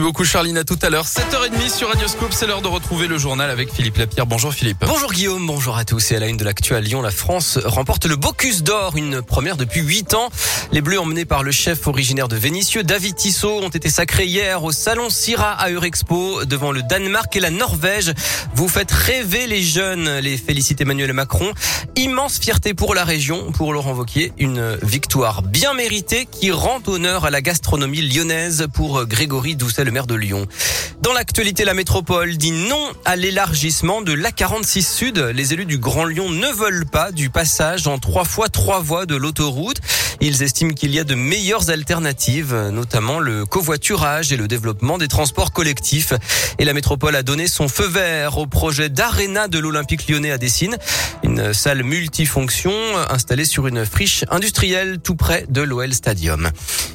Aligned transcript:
Merci 0.00 0.12
beaucoup 0.12 0.24
Charline, 0.24 0.56
à 0.56 0.64
tout 0.64 0.78
à 0.80 0.88
l'heure. 0.88 1.04
7h30 1.04 1.68
sur 1.68 1.88
Radioscope, 1.88 2.32
c'est 2.32 2.46
l'heure 2.46 2.62
de 2.62 2.68
retrouver 2.68 3.06
le 3.06 3.18
journal 3.18 3.50
avec 3.50 3.70
Philippe 3.70 3.98
Lapierre. 3.98 4.24
Bonjour 4.24 4.50
Philippe. 4.50 4.78
Bonjour 4.86 5.12
Guillaume, 5.12 5.46
bonjour 5.46 5.76
à 5.76 5.84
tous. 5.84 6.12
Et 6.12 6.16
à 6.16 6.20
la 6.20 6.28
une 6.28 6.38
de 6.38 6.44
l'actu 6.44 6.74
à 6.74 6.80
Lyon, 6.80 7.02
la 7.02 7.10
France 7.10 7.58
remporte 7.62 8.06
le 8.06 8.16
Bocuse 8.16 8.62
d'Or, 8.62 8.96
une 8.96 9.20
première 9.20 9.58
depuis 9.58 9.82
8 9.82 10.14
ans. 10.14 10.30
Les 10.72 10.80
Bleus 10.80 10.98
emmenés 10.98 11.26
par 11.26 11.42
le 11.42 11.52
chef 11.52 11.86
originaire 11.86 12.28
de 12.28 12.36
Vénissieux, 12.36 12.82
David 12.82 13.14
Tissot, 13.14 13.60
ont 13.62 13.68
été 13.68 13.90
sacrés 13.90 14.24
hier 14.24 14.64
au 14.64 14.72
Salon 14.72 15.10
Syrah 15.10 15.52
à 15.52 15.68
Eurexpo 15.70 16.46
devant 16.46 16.72
le 16.72 16.80
Danemark 16.82 17.36
et 17.36 17.40
la 17.40 17.50
Norvège. 17.50 18.14
Vous 18.54 18.68
faites 18.68 18.92
rêver 18.92 19.46
les 19.46 19.62
jeunes, 19.62 20.08
les 20.20 20.38
félicite 20.38 20.80
Emmanuel 20.80 21.12
Macron. 21.12 21.52
Immense 21.96 22.38
fierté 22.38 22.72
pour 22.72 22.94
la 22.94 23.04
région, 23.04 23.52
pour 23.52 23.74
Laurent 23.74 23.92
Vauquier, 23.92 24.32
une 24.38 24.78
victoire 24.82 25.42
bien 25.42 25.74
méritée 25.74 26.26
qui 26.26 26.50
rend 26.52 26.80
honneur 26.86 27.26
à 27.26 27.30
la 27.30 27.42
gastronomie 27.42 28.00
lyonnaise 28.00 28.66
pour 28.72 29.04
Grégory 29.04 29.56
Doucet, 29.56 29.89
le 29.90 29.94
maire 29.94 30.06
de 30.06 30.14
Lyon. 30.14 30.46
Dans 31.02 31.12
l'actualité, 31.12 31.64
la 31.64 31.74
métropole 31.74 32.36
dit 32.36 32.52
non 32.52 32.92
à 33.04 33.16
l'élargissement 33.16 34.02
de 34.02 34.12
l'A46 34.12 34.82
Sud. 34.82 35.18
Les 35.18 35.52
élus 35.52 35.66
du 35.66 35.78
Grand 35.78 36.04
Lyon 36.04 36.30
ne 36.30 36.46
veulent 36.46 36.86
pas 36.86 37.10
du 37.10 37.28
passage 37.28 37.88
en 37.88 37.98
trois 37.98 38.24
fois 38.24 38.48
trois 38.48 38.80
voies 38.80 39.04
de 39.04 39.16
l'autoroute. 39.16 39.80
Ils 40.20 40.42
estiment 40.42 40.74
qu'il 40.74 40.94
y 40.94 40.98
a 40.98 41.04
de 41.04 41.14
meilleures 41.14 41.70
alternatives, 41.70 42.54
notamment 42.70 43.18
le 43.18 43.46
covoiturage 43.46 44.32
et 44.32 44.36
le 44.36 44.46
développement 44.46 44.98
des 44.98 45.08
transports 45.08 45.52
collectifs. 45.52 46.12
Et 46.58 46.64
la 46.64 46.74
métropole 46.74 47.16
a 47.16 47.22
donné 47.22 47.48
son 47.48 47.68
feu 47.68 47.88
vert 47.88 48.36
au 48.36 48.46
projet 48.46 48.90
d'Arena 48.90 49.48
de 49.48 49.58
l'Olympique 49.58 50.08
lyonnais 50.08 50.30
à 50.30 50.38
Dessine, 50.38 50.76
une 51.24 51.54
salle 51.54 51.82
multifonction 51.82 52.72
installée 53.08 53.46
sur 53.46 53.66
une 53.66 53.86
friche 53.86 54.24
industrielle 54.30 54.98
tout 55.02 55.16
près 55.16 55.46
de 55.48 55.62
l'OL 55.62 55.94
Stadium. 55.94 56.50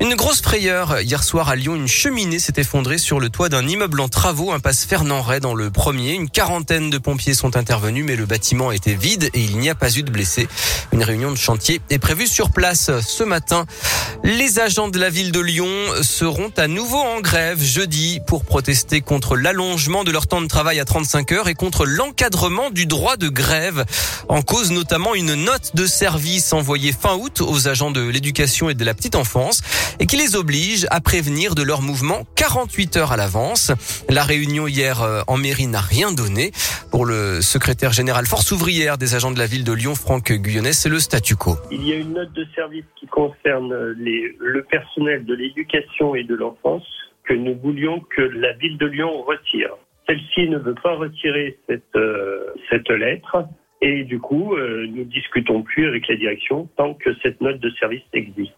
Une 0.00 0.14
grosse 0.14 0.40
frayeur 0.40 1.00
hier 1.00 1.24
soir 1.24 1.48
à 1.48 1.56
Lyon, 1.56 1.74
une 1.74 1.88
cheminée 1.88 2.38
s'est 2.38 2.52
effondrée 2.56 2.77
sur 2.96 3.18
le 3.18 3.28
toit 3.28 3.48
d'un 3.48 3.66
immeuble 3.66 4.00
en 4.00 4.08
travaux, 4.08 4.52
impasse 4.52 4.84
Fernand 4.84 5.20
Ray 5.20 5.40
dans 5.40 5.54
le 5.54 5.68
premier. 5.68 6.12
Une 6.12 6.30
quarantaine 6.30 6.90
de 6.90 6.98
pompiers 6.98 7.34
sont 7.34 7.56
intervenus, 7.56 8.04
mais 8.06 8.14
le 8.14 8.24
bâtiment 8.24 8.70
était 8.70 8.94
vide 8.94 9.30
et 9.34 9.40
il 9.40 9.58
n'y 9.58 9.68
a 9.68 9.74
pas 9.74 9.90
eu 9.96 10.04
de 10.04 10.10
blessés. 10.12 10.46
Une 10.92 11.02
réunion 11.02 11.32
de 11.32 11.36
chantier 11.36 11.80
est 11.90 11.98
prévue 11.98 12.28
sur 12.28 12.50
place 12.50 12.92
ce 13.00 13.24
matin. 13.24 13.66
Les 14.22 14.60
agents 14.60 14.88
de 14.88 14.98
la 14.98 15.10
ville 15.10 15.32
de 15.32 15.40
Lyon 15.40 15.68
seront 16.02 16.52
à 16.56 16.68
nouveau 16.68 16.98
en 16.98 17.20
grève 17.20 17.60
jeudi 17.60 18.20
pour 18.26 18.44
protester 18.44 19.00
contre 19.00 19.36
l'allongement 19.36 20.04
de 20.04 20.12
leur 20.12 20.28
temps 20.28 20.40
de 20.40 20.46
travail 20.46 20.78
à 20.78 20.84
35 20.84 21.32
heures 21.32 21.48
et 21.48 21.54
contre 21.54 21.84
l'encadrement 21.84 22.70
du 22.70 22.86
droit 22.86 23.16
de 23.16 23.28
grève. 23.28 23.84
En 24.28 24.42
cause 24.42 24.70
notamment 24.70 25.16
une 25.16 25.34
note 25.34 25.74
de 25.74 25.86
service 25.86 26.52
envoyée 26.52 26.92
fin 26.92 27.16
août 27.16 27.40
aux 27.40 27.66
agents 27.66 27.90
de 27.90 28.02
l'éducation 28.02 28.70
et 28.70 28.74
de 28.74 28.84
la 28.84 28.94
petite 28.94 29.16
enfance 29.16 29.62
et 29.98 30.06
qui 30.06 30.16
les 30.16 30.36
oblige 30.36 30.86
à 30.90 31.00
prévenir 31.00 31.56
de 31.56 31.62
leur 31.62 31.82
mouvement 31.82 32.22
48 32.58 32.96
heures 32.96 33.12
à 33.12 33.16
l'avance. 33.16 33.70
La 34.10 34.24
réunion 34.24 34.66
hier 34.66 35.00
euh, 35.00 35.20
en 35.28 35.36
mairie 35.36 35.68
n'a 35.68 35.78
rien 35.78 36.10
donné. 36.10 36.50
Pour 36.90 37.06
le 37.06 37.40
secrétaire 37.40 37.92
général 37.92 38.26
force 38.26 38.50
ouvrière 38.50 38.98
des 38.98 39.14
agents 39.14 39.30
de 39.30 39.38
la 39.38 39.46
ville 39.46 39.62
de 39.62 39.72
Lyon, 39.72 39.94
Franck 39.94 40.32
Guyonnet, 40.32 40.72
c'est 40.72 40.88
le 40.88 40.98
statu 40.98 41.36
quo. 41.36 41.54
Il 41.70 41.86
y 41.86 41.92
a 41.92 41.94
une 41.94 42.14
note 42.14 42.32
de 42.32 42.44
service 42.56 42.84
qui 42.98 43.06
concerne 43.06 43.94
les, 43.96 44.34
le 44.40 44.64
personnel 44.64 45.24
de 45.24 45.34
l'éducation 45.34 46.16
et 46.16 46.24
de 46.24 46.34
l'enfance 46.34 46.82
que 47.22 47.34
nous 47.34 47.56
voulions 47.62 48.00
que 48.00 48.22
la 48.22 48.54
ville 48.54 48.76
de 48.76 48.86
Lyon 48.86 49.22
retire. 49.22 49.70
Celle-ci 50.08 50.48
ne 50.48 50.58
veut 50.58 50.74
pas 50.82 50.96
retirer 50.96 51.60
cette, 51.68 51.94
euh, 51.94 52.54
lettre 52.96 53.44
et 53.82 54.02
du 54.02 54.18
coup, 54.18 54.56
euh, 54.56 54.84
nous 54.88 55.04
discutons 55.04 55.62
plus 55.62 55.86
avec 55.86 56.08
la 56.08 56.16
direction 56.16 56.68
tant 56.76 56.94
que 56.94 57.10
cette 57.22 57.40
note 57.40 57.60
de 57.60 57.70
service 57.78 58.02
existe. 58.12 58.52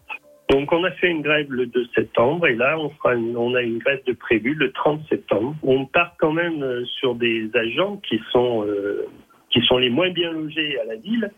Donc 0.51 0.73
on 0.73 0.83
a 0.83 0.91
fait 0.91 1.07
une 1.07 1.21
grève 1.21 1.49
le 1.49 1.65
2 1.65 1.87
septembre 1.95 2.45
et 2.45 2.55
là 2.55 2.77
on, 2.77 3.55
a 3.55 3.61
une 3.61 3.77
grève 3.77 4.03
de 4.05 4.11
prévu 4.11 4.53
le 4.53 4.73
30 4.73 4.99
septembre. 5.07 5.55
On 5.63 5.85
part 5.85 6.13
quand 6.19 6.33
même 6.33 6.61
euh, 6.61 6.83
sur 6.99 7.15
des 7.15 7.49
agents 7.55 8.01
qui 8.07 8.19
sont 8.33 8.65
euh, 8.67 9.07
qui 9.49 9.61
sont 9.61 9.77
les 9.77 9.89
moins 9.89 10.09
bien 10.09 10.29
logés 10.33 10.77
à 10.81 10.83
la 10.83 10.97
ville 10.97 11.31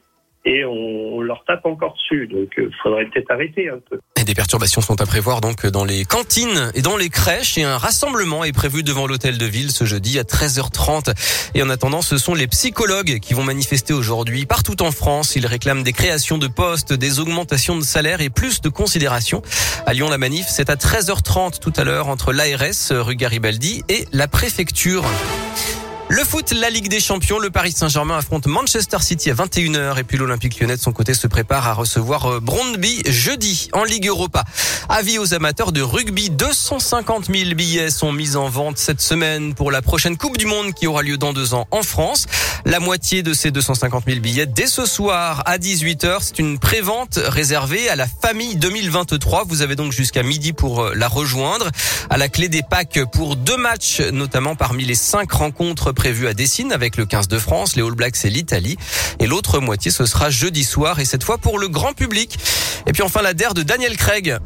et 0.45 0.65
on, 0.65 1.15
on 1.15 1.21
leur 1.21 1.43
tape 1.45 1.65
encore 1.65 1.93
dessus. 1.93 2.27
Donc 2.27 2.49
il 2.57 2.69
faudrait 2.81 3.05
peut-être 3.05 3.31
arrêter 3.31 3.69
un 3.69 3.79
peu. 3.89 3.99
Et 4.19 4.23
des 4.23 4.35
perturbations 4.35 4.81
sont 4.81 5.01
à 5.01 5.05
prévoir 5.05 5.41
donc 5.41 5.65
dans 5.65 5.85
les 5.85 6.05
cantines 6.05 6.71
et 6.75 6.81
dans 6.81 6.97
les 6.97 7.09
crèches 7.09 7.57
et 7.57 7.63
un 7.63 7.77
rassemblement 7.77 8.43
est 8.43 8.51
prévu 8.51 8.83
devant 8.83 9.07
l'hôtel 9.07 9.37
de 9.37 9.45
ville 9.45 9.71
ce 9.71 9.85
jeudi 9.85 10.19
à 10.19 10.23
13h30. 10.23 11.13
Et 11.55 11.63
en 11.63 11.69
attendant, 11.69 12.01
ce 12.01 12.17
sont 12.17 12.33
les 12.33 12.47
psychologues 12.47 13.19
qui 13.19 13.33
vont 13.33 13.43
manifester 13.43 13.93
aujourd'hui 13.93 14.45
partout 14.45 14.81
en 14.81 14.91
France. 14.91 15.35
Ils 15.35 15.45
réclament 15.45 15.83
des 15.83 15.93
créations 15.93 16.37
de 16.37 16.47
postes, 16.47 16.93
des 16.93 17.19
augmentations 17.19 17.77
de 17.77 17.83
salaire 17.83 18.21
et 18.21 18.29
plus 18.29 18.61
de 18.61 18.69
considération. 18.69 19.41
À 19.85 19.93
Lyon, 19.93 20.09
la 20.09 20.17
manif, 20.17 20.45
c'est 20.47 20.69
à 20.69 20.75
13h30 20.75 21.59
tout 21.59 21.73
à 21.75 21.83
l'heure 21.83 22.07
entre 22.07 22.33
l'ARS 22.33 22.91
rue 22.91 23.15
Garibaldi 23.15 23.83
et 23.89 24.05
la 24.11 24.27
préfecture. 24.27 25.03
Le 26.15 26.23
foot, 26.23 26.51
la 26.51 26.69
Ligue 26.69 26.89
des 26.89 26.99
Champions, 26.99 27.39
le 27.39 27.49
Paris 27.49 27.71
Saint-Germain 27.71 28.19
affronte 28.19 28.45
Manchester 28.45 28.99
City 29.01 29.31
à 29.31 29.33
21h 29.33 29.97
et 29.97 30.03
puis 30.03 30.19
l'Olympique 30.19 30.59
Lyonnais 30.59 30.75
de 30.75 30.81
son 30.81 30.91
côté 30.91 31.15
se 31.15 31.25
prépare 31.25 31.67
à 31.67 31.73
recevoir 31.73 32.27
euh, 32.27 32.39
Brondby 32.39 33.01
jeudi 33.07 33.69
en 33.73 33.83
Ligue 33.83 34.05
Europa. 34.05 34.43
Avis 34.89 35.17
aux 35.17 35.33
amateurs 35.33 35.71
de 35.71 35.81
rugby, 35.81 36.29
250 36.29 37.31
000 37.33 37.55
billets 37.55 37.89
sont 37.89 38.11
mis 38.11 38.35
en 38.35 38.47
vente 38.47 38.77
cette 38.77 39.01
semaine 39.01 39.55
pour 39.55 39.71
la 39.71 39.81
prochaine 39.81 40.15
Coupe 40.15 40.37
du 40.37 40.45
Monde 40.45 40.75
qui 40.75 40.85
aura 40.85 41.01
lieu 41.01 41.17
dans 41.17 41.33
deux 41.33 41.55
ans 41.55 41.67
en 41.71 41.81
France. 41.81 42.27
La 42.65 42.79
moitié 42.79 43.23
de 43.23 43.33
ces 43.33 43.49
250 43.49 44.03
000 44.05 44.19
billets 44.19 44.45
dès 44.45 44.67
ce 44.67 44.85
soir 44.85 45.41
à 45.47 45.57
18h. 45.57 46.17
C'est 46.19 46.37
une 46.37 46.59
prévente 46.59 47.17
réservée 47.21 47.89
à 47.89 47.95
la 47.95 48.05
famille 48.05 48.55
2023. 48.55 49.45
Vous 49.47 49.63
avez 49.63 49.75
donc 49.75 49.91
jusqu'à 49.91 50.21
midi 50.21 50.53
pour 50.53 50.83
euh, 50.83 50.93
la 50.95 51.07
rejoindre. 51.07 51.71
À 52.11 52.17
la 52.17 52.29
clé 52.29 52.49
des 52.49 52.61
packs 52.61 52.99
pour 53.11 53.35
deux 53.35 53.57
matchs, 53.57 53.99
notamment 54.11 54.55
parmi 54.55 54.85
les 54.85 54.95
cinq 54.95 55.31
rencontres 55.31 55.91
prévues 56.03 56.27
à 56.27 56.33
Dessine 56.33 56.73
avec 56.73 56.97
le 56.97 57.05
15 57.05 57.29
de 57.29 57.39
France, 57.39 57.77
les 57.77 57.81
All 57.81 57.93
Blacks 57.93 58.25
et 58.25 58.29
l'Italie. 58.29 58.77
Et 59.21 59.25
l'autre 59.25 59.61
moitié, 59.61 59.89
ce 59.89 60.05
sera 60.05 60.29
jeudi 60.29 60.65
soir 60.65 60.99
et 60.99 61.05
cette 61.05 61.23
fois 61.23 61.37
pour 61.37 61.57
le 61.57 61.69
grand 61.69 61.93
public. 61.93 62.37
Et 62.85 62.91
puis 62.91 63.03
enfin 63.03 63.21
la 63.21 63.33
DER 63.33 63.53
de 63.55 63.63
Daniel 63.63 63.95
Craig. 63.95 64.37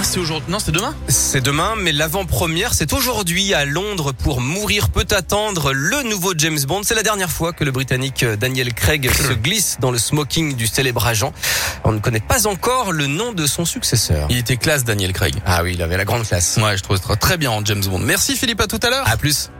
Ah, 0.00 0.02
c'est 0.02 0.18
aujourd'hui. 0.18 0.50
Non, 0.50 0.58
c'est 0.58 0.72
demain. 0.72 0.94
C'est 1.08 1.42
demain, 1.42 1.74
mais 1.76 1.92
l'avant-première, 1.92 2.72
c'est 2.72 2.94
aujourd'hui 2.94 3.52
à 3.52 3.66
Londres 3.66 4.12
pour 4.12 4.40
Mourir 4.40 4.88
peut 4.88 5.06
attendre 5.10 5.74
le 5.74 6.02
nouveau 6.08 6.32
James 6.38 6.58
Bond. 6.66 6.80
C'est 6.84 6.94
la 6.94 7.02
dernière 7.02 7.30
fois 7.30 7.52
que 7.52 7.64
le 7.64 7.70
Britannique 7.70 8.24
Daniel 8.24 8.72
Craig 8.72 9.10
se 9.12 9.34
glisse 9.34 9.76
dans 9.78 9.90
le 9.90 9.98
smoking 9.98 10.56
du 10.56 10.66
célèbre 10.66 11.06
agent. 11.06 11.34
On 11.84 11.92
ne 11.92 11.98
connaît 11.98 12.20
pas 12.20 12.46
encore 12.46 12.92
le 12.92 13.08
nom 13.08 13.34
de 13.34 13.46
son 13.46 13.66
successeur. 13.66 14.26
Il 14.30 14.38
était 14.38 14.56
classe, 14.56 14.84
Daniel 14.84 15.12
Craig. 15.12 15.34
Ah 15.44 15.62
oui, 15.62 15.72
il 15.74 15.82
avait 15.82 15.98
la 15.98 16.06
grande 16.06 16.26
classe. 16.26 16.58
Ouais, 16.62 16.78
je 16.78 16.82
trouve 16.82 16.96
ça 16.96 17.16
très 17.16 17.36
bien 17.36 17.50
en 17.50 17.62
James 17.62 17.84
Bond. 17.84 17.98
Merci 17.98 18.36
Philippe, 18.36 18.62
à 18.62 18.68
tout 18.68 18.80
à 18.82 18.88
l'heure. 18.88 19.06
À 19.06 19.18
plus. 19.18 19.50